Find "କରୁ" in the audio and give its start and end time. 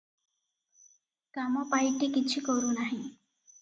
2.53-2.77